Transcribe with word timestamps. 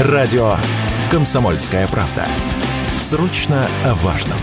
Радио 0.00 0.54
«Комсомольская 1.08 1.86
правда». 1.86 2.26
Срочно 2.98 3.68
о 3.84 3.94
важном. 3.94 4.38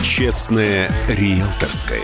Честное 0.00 0.88
риэлторское. 1.08 2.00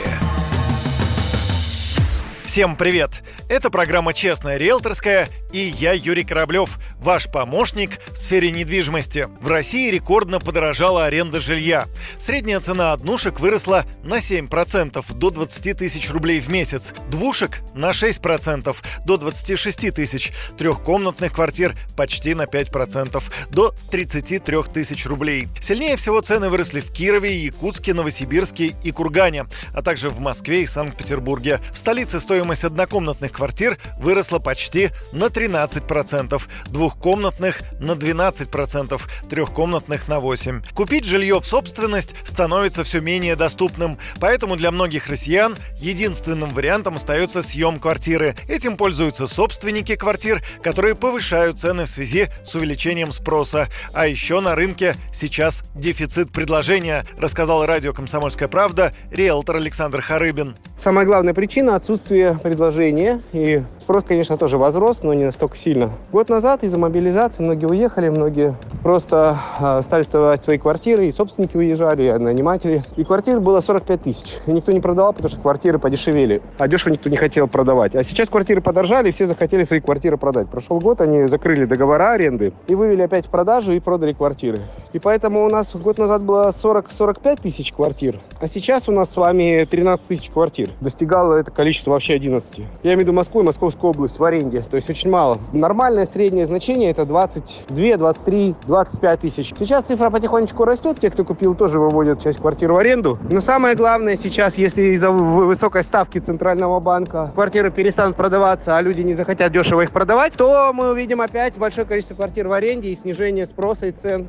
Всем 2.44 2.74
привет! 2.74 3.22
Это 3.48 3.70
программа 3.70 4.12
«Честная 4.12 4.56
риэлторская» 4.56 5.28
и 5.52 5.74
я, 5.78 5.92
Юрий 5.92 6.24
Кораблев, 6.24 6.78
ваш 6.98 7.30
помощник 7.30 8.00
в 8.12 8.16
сфере 8.16 8.50
недвижимости. 8.50 9.28
В 9.40 9.48
России 9.48 9.90
рекордно 9.90 10.40
подорожала 10.40 11.04
аренда 11.04 11.40
жилья. 11.40 11.86
Средняя 12.18 12.60
цена 12.60 12.92
однушек 12.92 13.38
выросла 13.38 13.84
на 14.02 14.18
7% 14.18 15.04
до 15.14 15.30
20 15.30 15.76
тысяч 15.76 16.10
рублей 16.10 16.40
в 16.40 16.48
месяц, 16.48 16.94
двушек 17.10 17.60
на 17.74 17.90
6% 17.90 18.74
до 19.04 19.16
26 19.18 19.94
тысяч, 19.94 20.32
трехкомнатных 20.56 21.32
квартир 21.32 21.74
почти 21.96 22.34
на 22.34 22.44
5% 22.44 23.22
до 23.50 23.74
33 23.90 24.62
тысяч 24.72 25.06
рублей. 25.06 25.48
Сильнее 25.60 25.96
всего 25.96 26.20
цены 26.20 26.48
выросли 26.48 26.80
в 26.80 26.92
Кирове, 26.92 27.36
Якутске, 27.36 27.94
Новосибирске 27.94 28.74
и 28.82 28.90
Кургане, 28.90 29.46
а 29.74 29.82
также 29.82 30.08
в 30.08 30.18
Москве 30.18 30.62
и 30.62 30.66
Санкт-Петербурге. 30.66 31.60
В 31.72 31.78
столице 31.78 32.20
стоимость 32.20 32.64
однокомнатных 32.64 33.32
квартир 33.32 33.78
выросла 33.98 34.38
почти 34.38 34.90
на 35.12 35.28
3 35.28 35.41
13%, 35.42 36.40
двухкомнатных 36.70 37.62
на 37.80 37.92
12%, 37.92 39.00
трехкомнатных 39.28 40.08
на 40.08 40.20
8%. 40.20 40.72
Купить 40.72 41.04
жилье 41.04 41.40
в 41.40 41.44
собственность 41.44 42.14
становится 42.24 42.84
все 42.84 43.00
менее 43.00 43.34
доступным, 43.36 43.98
поэтому 44.20 44.56
для 44.56 44.70
многих 44.70 45.08
россиян 45.08 45.56
единственным 45.78 46.50
вариантом 46.50 46.96
остается 46.96 47.42
съем 47.42 47.80
квартиры. 47.80 48.36
Этим 48.48 48.76
пользуются 48.76 49.26
собственники 49.26 49.96
квартир, 49.96 50.42
которые 50.62 50.94
повышают 50.94 51.58
цены 51.58 51.86
в 51.86 51.88
связи 51.90 52.28
с 52.44 52.54
увеличением 52.54 53.12
спроса. 53.12 53.68
А 53.92 54.06
еще 54.06 54.40
на 54.40 54.54
рынке 54.54 54.94
сейчас 55.12 55.64
дефицит 55.74 56.30
предложения, 56.30 57.04
рассказал 57.18 57.66
радио 57.66 57.92
«Комсомольская 57.92 58.48
правда» 58.48 58.92
риэлтор 59.10 59.56
Александр 59.56 60.00
Харыбин. 60.00 60.56
Самая 60.78 61.06
главная 61.06 61.34
причина– 61.34 61.76
отсутствие 61.76 62.38
предложения. 62.42 63.22
И 63.32 63.62
спрос, 63.80 64.04
конечно, 64.04 64.36
тоже 64.36 64.58
возрос, 64.58 65.02
но 65.02 65.14
не 65.14 65.24
настолько 65.32 65.56
сильно. 65.56 65.90
Год 66.12 66.28
назад 66.28 66.62
из-за 66.62 66.76
мобилизации 66.78 67.42
многие 67.42 67.66
уехали, 67.66 68.10
многие 68.10 68.54
просто 68.82 69.38
э, 69.58 69.80
стали 69.82 70.02
сдавать 70.02 70.44
свои 70.44 70.58
квартиры, 70.58 71.06
и 71.06 71.12
собственники 71.12 71.56
уезжали, 71.56 72.04
и 72.04 72.12
наниматели. 72.18 72.84
И 72.96 73.04
квартир 73.04 73.40
было 73.40 73.60
45 73.60 74.02
тысяч. 74.02 74.36
И 74.46 74.52
никто 74.52 74.72
не 74.72 74.80
продавал, 74.80 75.14
потому 75.14 75.30
что 75.30 75.40
квартиры 75.40 75.78
подешевели. 75.78 76.42
А 76.58 76.68
дешево 76.68 76.92
никто 76.92 77.08
не 77.08 77.16
хотел 77.16 77.48
продавать. 77.48 77.94
А 77.94 78.04
сейчас 78.04 78.28
квартиры 78.28 78.60
подорожали, 78.60 79.08
и 79.08 79.12
все 79.12 79.26
захотели 79.26 79.64
свои 79.64 79.80
квартиры 79.80 80.18
продать. 80.18 80.48
Прошел 80.48 80.78
год, 80.78 81.00
они 81.00 81.26
закрыли 81.26 81.64
договора 81.64 82.12
аренды 82.12 82.52
и 82.66 82.74
вывели 82.74 83.02
опять 83.02 83.26
в 83.26 83.30
продажу 83.30 83.72
и 83.72 83.80
продали 83.80 84.12
квартиры. 84.12 84.60
И 84.92 84.98
поэтому 84.98 85.44
у 85.44 85.48
нас 85.48 85.74
год 85.74 85.98
назад 85.98 86.22
было 86.22 86.50
40-45 86.50 87.40
тысяч 87.42 87.72
квартир, 87.72 88.20
а 88.40 88.46
сейчас 88.46 88.88
у 88.88 88.92
нас 88.92 89.10
с 89.10 89.16
вами 89.16 89.66
13 89.70 90.06
тысяч 90.06 90.30
квартир 90.30 90.70
достигало 90.80 91.34
это 91.34 91.50
количество 91.50 91.92
вообще 91.92 92.14
11. 92.14 92.58
Я 92.58 92.64
имею 92.82 92.98
в 92.98 93.00
виду 93.00 93.12
Москву 93.12 93.40
и 93.40 93.44
Московскую 93.44 93.90
область 93.90 94.18
в 94.18 94.24
аренде. 94.24 94.62
То 94.62 94.76
есть 94.76 94.90
очень 94.90 95.10
мало. 95.10 95.38
Нормальное 95.52 96.04
среднее 96.06 96.46
значение 96.46 96.90
это 96.90 97.06
22, 97.06 97.96
23, 97.96 98.54
25 98.66 99.20
тысяч. 99.20 99.54
Сейчас 99.58 99.84
цифра 99.84 100.10
потихонечку 100.10 100.64
растет. 100.64 100.98
Те, 101.00 101.10
кто 101.10 101.24
купил, 101.24 101.54
тоже 101.54 101.78
выводят 101.78 102.20
часть 102.20 102.38
квартир 102.38 102.72
в 102.72 102.76
аренду. 102.76 103.18
Но 103.30 103.40
самое 103.40 103.74
главное 103.74 104.16
сейчас, 104.16 104.58
если 104.58 104.82
из-за 104.94 105.10
высокой 105.10 105.84
ставки 105.84 106.18
Центрального 106.18 106.80
банка 106.80 107.30
квартиры 107.34 107.70
перестанут 107.70 108.16
продаваться, 108.16 108.76
а 108.76 108.82
люди 108.82 109.00
не 109.00 109.14
захотят 109.14 109.52
дешево 109.52 109.80
их 109.80 109.90
продавать, 109.90 110.34
то 110.34 110.72
мы 110.74 110.90
увидим 110.90 111.20
опять 111.20 111.56
большое 111.56 111.86
количество 111.86 112.14
квартир 112.14 112.48
в 112.48 112.52
аренде 112.52 112.90
и 112.90 112.96
снижение 112.96 113.46
спроса 113.46 113.86
и 113.86 113.92
цен. 113.92 114.26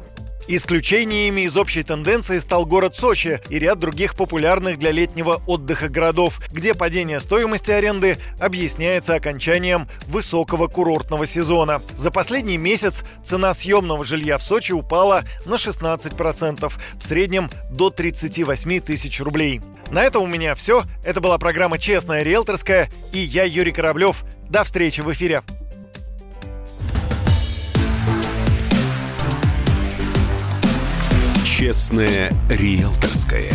Исключениями 0.48 1.42
из 1.42 1.56
общей 1.56 1.84
тенденции 1.84 2.40
стал 2.40 2.66
город 2.66 2.96
Сочи 2.96 3.40
и 3.50 3.60
ряд 3.60 3.80
других 3.80 4.16
популярных 4.16 4.78
для 4.78 4.92
летнего 4.92 5.42
отдыха 5.48 5.88
городов, 5.88 6.40
где 6.52 6.74
падение 6.74 7.22
стоимости 7.22 7.72
аренды 7.72 8.18
объясняется 8.40 9.16
окончанием 9.16 9.88
высокого 10.08 10.68
курортного 10.68 11.26
сезона. 11.26 11.82
За 11.96 12.12
последний 12.12 12.58
месяц 12.58 13.04
цена 13.24 13.54
съемного 13.54 14.04
жилья 14.04 14.38
в 14.38 14.44
Сочи 14.44 14.74
упала 14.74 15.24
на 15.46 15.56
16%, 15.56 16.72
в 17.00 17.04
среднем 17.04 17.50
до 17.70 17.90
38 17.90 18.80
тысяч 18.82 19.22
рублей. 19.22 19.62
На 19.92 20.04
этом 20.04 20.24
у 20.24 20.28
меня 20.28 20.56
все. 20.56 20.84
Это 21.06 21.22
была 21.22 21.38
программа 21.38 21.78
«Честная 21.78 22.24
риэлторская» 22.24 22.90
и 23.12 23.20
я, 23.20 23.44
Юрий 23.44 23.72
Кораблев. 23.72 24.24
До 24.50 24.64
встречи 24.64 25.02
в 25.02 25.12
эфире. 25.14 25.44
Честное 31.64 32.30
риэлторское. 32.50 33.54